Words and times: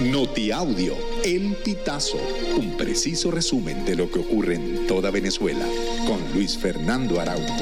Notiaudio, 0.00 0.96
El 1.24 1.54
Pitazo, 1.64 2.18
un 2.58 2.76
preciso 2.76 3.30
resumen 3.30 3.84
de 3.84 3.94
lo 3.94 4.10
que 4.10 4.18
ocurre 4.18 4.56
en 4.56 4.88
toda 4.88 5.12
Venezuela, 5.12 5.64
con 6.04 6.18
Luis 6.34 6.58
Fernando 6.58 7.20
Araújo. 7.20 7.54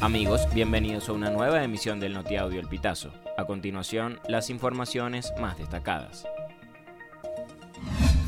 Amigos, 0.00 0.42
bienvenidos 0.54 1.08
a 1.08 1.14
una 1.14 1.30
nueva 1.30 1.64
emisión 1.64 1.98
del 1.98 2.14
Notiaudio 2.14 2.60
El 2.60 2.68
Pitazo. 2.68 3.12
A 3.36 3.44
continuación, 3.44 4.20
las 4.28 4.50
informaciones 4.50 5.32
más 5.40 5.58
destacadas. 5.58 6.26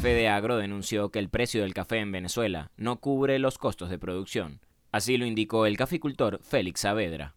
Fedeagro 0.02 0.56
denunció 0.56 1.10
que 1.10 1.20
el 1.20 1.28
precio 1.28 1.62
del 1.62 1.72
café 1.72 1.98
en 1.98 2.10
Venezuela 2.10 2.72
no 2.76 2.96
cubre 2.96 3.38
los 3.38 3.58
costos 3.58 3.90
de 3.90 3.98
producción. 3.98 4.58
Así 4.90 5.18
lo 5.18 5.24
indicó 5.24 5.66
el 5.66 5.76
caficultor 5.76 6.40
Félix 6.42 6.80
Saavedra. 6.80 7.36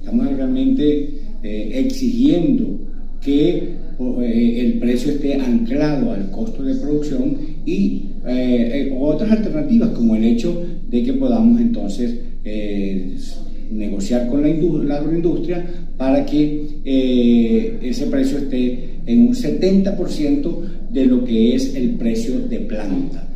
Estamos 0.00 0.26
realmente 0.28 1.27
eh, 1.42 1.70
exigiendo 1.74 2.80
que 3.20 3.74
eh, 4.00 4.60
el 4.60 4.78
precio 4.80 5.12
esté 5.12 5.34
anclado 5.34 6.12
al 6.12 6.30
costo 6.30 6.62
de 6.64 6.74
producción 6.76 7.36
y 7.64 8.10
eh, 8.26 8.96
otras 8.98 9.30
alternativas 9.30 9.90
como 9.90 10.16
el 10.16 10.24
hecho 10.24 10.64
de 10.88 11.02
que 11.02 11.12
podamos 11.12 11.60
entonces 11.60 12.20
negociar 13.70 14.28
con 14.28 14.42
la, 14.42 14.96
agroindustria 14.96 15.64
para 15.96 16.24
que 16.24 17.78
ese 17.82 18.06
precio 18.06 18.38
esté 18.38 19.00
en 19.06 19.28
un 19.28 19.34
70% 19.34 20.88
de 20.90 21.06
lo 21.06 21.24
que 21.24 21.54
es 21.54 21.74
el 21.74 21.90
precio 21.96 22.40
de 22.48 22.60
planta. 22.60 23.28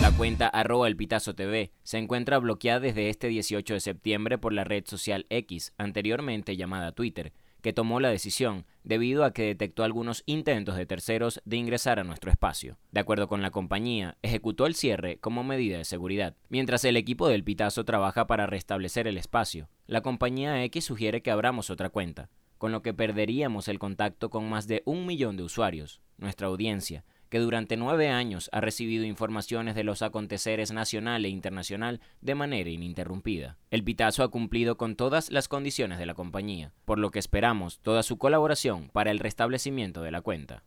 La 0.00 0.10
cuenta 0.12 0.48
arroba 0.48 0.88
el 0.88 0.96
Pitazo 0.96 1.34
TV 1.34 1.72
se 1.82 1.98
encuentra 1.98 2.38
bloqueada 2.38 2.80
desde 2.80 3.10
este 3.10 3.28
18 3.28 3.74
de 3.74 3.80
septiembre 3.80 4.38
por 4.38 4.54
la 4.54 4.64
red 4.64 4.84
social 4.86 5.26
X, 5.28 5.74
anteriormente 5.76 6.56
llamada 6.56 6.92
Twitter, 6.92 7.32
que 7.60 7.72
tomó 7.72 8.00
la 8.00 8.10
decisión 8.10 8.66
debido 8.84 9.24
a 9.24 9.32
que 9.32 9.42
detectó 9.44 9.84
algunos 9.84 10.22
intentos 10.26 10.76
de 10.76 10.86
terceros 10.86 11.40
de 11.44 11.56
ingresar 11.56 11.98
a 11.98 12.04
nuestro 12.04 12.30
espacio. 12.30 12.78
De 12.90 13.00
acuerdo 13.00 13.28
con 13.28 13.42
la 13.42 13.50
compañía, 13.50 14.16
ejecutó 14.22 14.66
el 14.66 14.74
cierre 14.74 15.18
como 15.18 15.44
medida 15.44 15.78
de 15.78 15.84
seguridad, 15.84 16.36
mientras 16.48 16.84
el 16.84 16.96
equipo 16.96 17.28
del 17.28 17.44
Pitazo 17.44 17.84
trabaja 17.84 18.26
para 18.26 18.46
restablecer 18.46 19.06
el 19.06 19.18
espacio. 19.18 19.68
La 19.86 20.00
compañía 20.00 20.62
X 20.64 20.84
sugiere 20.84 21.22
que 21.22 21.30
abramos 21.30 21.70
otra 21.70 21.90
cuenta, 21.90 22.30
con 22.58 22.72
lo 22.72 22.82
que 22.82 22.94
perderíamos 22.94 23.68
el 23.68 23.78
contacto 23.78 24.30
con 24.30 24.48
más 24.48 24.66
de 24.66 24.82
un 24.84 25.06
millón 25.06 25.36
de 25.36 25.44
usuarios, 25.44 26.00
nuestra 26.18 26.48
audiencia, 26.48 27.04
que 27.30 27.38
durante 27.38 27.78
nueve 27.78 28.10
años 28.10 28.50
ha 28.52 28.60
recibido 28.60 29.04
informaciones 29.04 29.74
de 29.74 29.84
los 29.84 30.02
aconteceres 30.02 30.72
nacional 30.72 31.24
e 31.24 31.28
internacional 31.28 32.00
de 32.20 32.34
manera 32.34 32.68
ininterrumpida. 32.68 33.56
El 33.70 33.84
Pitazo 33.84 34.22
ha 34.22 34.30
cumplido 34.30 34.76
con 34.76 34.96
todas 34.96 35.30
las 35.30 35.48
condiciones 35.48 35.98
de 35.98 36.06
la 36.06 36.14
compañía, 36.14 36.72
por 36.84 36.98
lo 36.98 37.10
que 37.10 37.20
esperamos 37.20 37.78
toda 37.78 38.02
su 38.02 38.18
colaboración 38.18 38.90
para 38.92 39.10
el 39.10 39.20
restablecimiento 39.20 40.02
de 40.02 40.10
la 40.10 40.20
cuenta. 40.20 40.64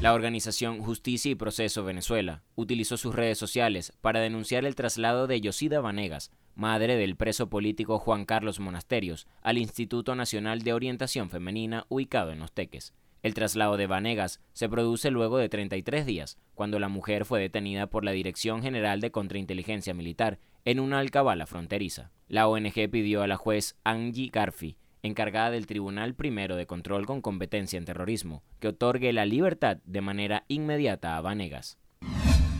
La 0.00 0.12
organización 0.12 0.82
Justicia 0.82 1.30
y 1.30 1.34
Proceso 1.34 1.84
Venezuela 1.84 2.42
utilizó 2.56 2.96
sus 2.96 3.14
redes 3.14 3.38
sociales 3.38 3.92
para 4.00 4.20
denunciar 4.20 4.64
el 4.64 4.74
traslado 4.74 5.26
de 5.26 5.40
Yosida 5.40 5.80
Vanegas, 5.80 6.30
madre 6.54 6.96
del 6.96 7.16
preso 7.16 7.48
político 7.48 7.98
Juan 7.98 8.24
Carlos 8.24 8.60
Monasterios, 8.60 9.26
al 9.42 9.58
Instituto 9.58 10.14
Nacional 10.14 10.62
de 10.62 10.72
Orientación 10.72 11.30
Femenina 11.30 11.86
ubicado 11.88 12.32
en 12.32 12.40
Los 12.40 12.52
Teques. 12.52 12.92
El 13.24 13.32
traslado 13.32 13.78
de 13.78 13.86
Vanegas 13.86 14.42
se 14.52 14.68
produce 14.68 15.10
luego 15.10 15.38
de 15.38 15.48
33 15.48 16.04
días, 16.04 16.36
cuando 16.54 16.78
la 16.78 16.90
mujer 16.90 17.24
fue 17.24 17.40
detenida 17.40 17.86
por 17.86 18.04
la 18.04 18.10
Dirección 18.10 18.60
General 18.60 19.00
de 19.00 19.12
Contrainteligencia 19.12 19.94
Militar 19.94 20.40
en 20.66 20.78
una 20.78 20.98
alcabala 20.98 21.46
fronteriza. 21.46 22.10
La 22.28 22.46
ONG 22.48 22.90
pidió 22.90 23.22
a 23.22 23.26
la 23.26 23.38
juez 23.38 23.78
Angie 23.82 24.28
Garfi, 24.30 24.76
encargada 25.02 25.50
del 25.52 25.66
Tribunal 25.66 26.14
Primero 26.14 26.54
de 26.54 26.66
Control 26.66 27.06
con 27.06 27.22
Competencia 27.22 27.78
en 27.78 27.86
Terrorismo, 27.86 28.42
que 28.60 28.68
otorgue 28.68 29.10
la 29.14 29.24
libertad 29.24 29.78
de 29.86 30.02
manera 30.02 30.44
inmediata 30.48 31.16
a 31.16 31.22
Vanegas. 31.22 31.78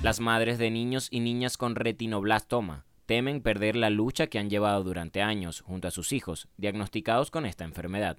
Las 0.02 0.18
madres 0.20 0.56
de 0.56 0.70
niños 0.70 1.08
y 1.10 1.20
niñas 1.20 1.58
con 1.58 1.74
retinoblastoma 1.74 2.86
temen 3.04 3.42
perder 3.42 3.76
la 3.76 3.90
lucha 3.90 4.28
que 4.28 4.38
han 4.38 4.48
llevado 4.48 4.82
durante 4.82 5.20
años 5.20 5.60
junto 5.60 5.88
a 5.88 5.90
sus 5.90 6.14
hijos 6.14 6.48
diagnosticados 6.56 7.30
con 7.30 7.44
esta 7.44 7.64
enfermedad. 7.64 8.16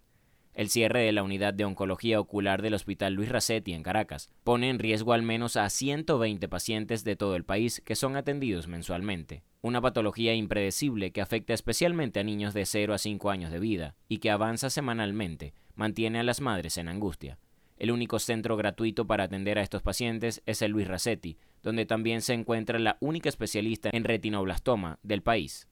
El 0.55 0.69
cierre 0.69 1.01
de 1.01 1.11
la 1.11 1.21
unidad 1.21 1.53
de 1.53 1.65
oncología 1.65 2.17
ocular 2.17 2.61
del 2.61 2.75
Hospital 2.75 3.13
Luis 3.13 3.27
Racetti 3.27 3.73
en 3.73 3.83
Caracas 3.83 4.29
pone 4.45 4.69
en 4.69 4.79
riesgo 4.79 5.11
al 5.11 5.21
menos 5.21 5.57
a 5.57 5.69
120 5.69 6.47
pacientes 6.47 7.03
de 7.03 7.17
todo 7.17 7.35
el 7.35 7.43
país 7.43 7.81
que 7.83 7.95
son 7.95 8.15
atendidos 8.15 8.69
mensualmente. 8.69 9.43
Una 9.61 9.81
patología 9.81 10.33
impredecible 10.33 11.11
que 11.11 11.19
afecta 11.19 11.53
especialmente 11.53 12.21
a 12.21 12.23
niños 12.23 12.53
de 12.53 12.65
0 12.65 12.93
a 12.93 12.97
5 12.97 13.29
años 13.29 13.51
de 13.51 13.59
vida 13.59 13.95
y 14.07 14.19
que 14.19 14.31
avanza 14.31 14.69
semanalmente, 14.69 15.53
mantiene 15.75 16.19
a 16.19 16.23
las 16.23 16.39
madres 16.39 16.77
en 16.77 16.87
angustia. 16.87 17.37
El 17.75 17.91
único 17.91 18.17
centro 18.19 18.55
gratuito 18.55 19.05
para 19.05 19.25
atender 19.25 19.59
a 19.59 19.61
estos 19.61 19.81
pacientes 19.81 20.41
es 20.45 20.61
el 20.61 20.71
Luis 20.71 20.87
Racetti, 20.87 21.37
donde 21.63 21.85
también 21.85 22.21
se 22.21 22.33
encuentra 22.33 22.79
la 22.79 22.95
única 23.01 23.27
especialista 23.27 23.89
en 23.91 24.05
retinoblastoma 24.05 24.99
del 25.03 25.21
país. 25.21 25.67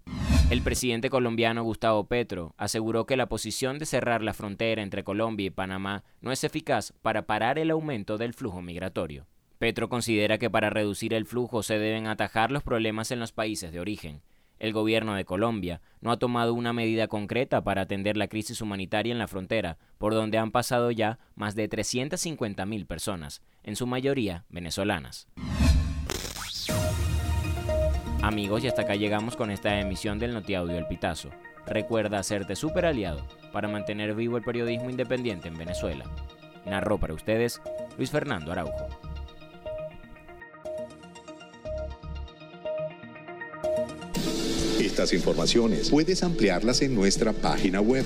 El 0.50 0.62
presidente 0.62 1.10
colombiano 1.10 1.64
Gustavo 1.64 2.06
Petro 2.08 2.54
aseguró 2.58 3.06
que 3.06 3.18
la 3.18 3.28
posición 3.28 3.80
de 3.80 3.86
cerrar 3.86 4.22
la 4.22 4.34
frontera 4.34 4.84
entre 4.84 5.04
Colombia 5.04 5.48
y 5.48 5.50
Panamá 5.50 6.04
no 6.22 6.32
es 6.32 6.44
eficaz 6.44 6.94
para 7.02 7.26
parar 7.26 7.58
el 7.58 7.72
aumento 7.72 8.18
del 8.18 8.34
flujo 8.34 8.62
migratorio. 8.62 9.26
Petro 9.58 9.90
considera 9.90 10.38
que 10.38 10.50
para 10.50 10.70
reducir 10.70 11.14
el 11.14 11.26
flujo 11.26 11.64
se 11.64 11.80
deben 11.80 12.08
atajar 12.08 12.52
los 12.52 12.64
problemas 12.64 13.12
en 13.12 13.20
los 13.20 13.32
países 13.32 13.72
de 13.72 13.80
origen. 13.80 14.22
El 14.60 14.74
gobierno 14.74 15.16
de 15.16 15.26
Colombia 15.26 15.82
no 16.02 16.12
ha 16.12 16.20
tomado 16.20 16.54
una 16.54 16.72
medida 16.72 17.08
concreta 17.08 17.64
para 17.64 17.82
atender 17.82 18.16
la 18.16 18.28
crisis 18.28 18.62
humanitaria 18.62 19.12
en 19.12 19.20
la 19.20 19.28
frontera, 19.28 19.78
por 19.98 20.14
donde 20.14 20.38
han 20.38 20.52
pasado 20.52 20.92
ya 20.92 21.20
más 21.36 21.56
de 21.56 21.70
350.000 21.70 22.86
personas, 22.86 23.42
en 23.64 23.76
su 23.76 23.88
mayoría 23.88 24.46
venezolanas. 24.50 25.28
Amigos, 28.24 28.64
y 28.64 28.68
hasta 28.70 28.84
acá 28.84 28.96
llegamos 28.96 29.36
con 29.36 29.52
esta 29.52 29.82
emisión 29.82 30.18
del 30.18 30.34
Notiaudio 30.34 30.78
El 30.78 30.88
Pitazo. 30.88 31.30
Recuerda 31.68 32.20
hacerte 32.20 32.56
super 32.56 32.86
aliado 32.86 33.22
para 33.52 33.68
mantener 33.68 34.16
vivo 34.16 34.38
el 34.38 34.44
periodismo 34.46 34.90
independiente 34.90 35.50
en 35.50 35.58
Venezuela. 35.58 36.06
Narró 36.66 36.98
para 36.98 37.14
ustedes 37.14 37.62
Luis 37.98 38.12
Fernando 38.12 38.54
Araujo. 38.54 38.88
Estas 44.80 45.12
informaciones 45.12 45.90
puedes 45.90 46.24
ampliarlas 46.24 46.82
en 46.82 46.96
nuestra 46.96 47.34
página 47.34 47.82
web 47.82 48.06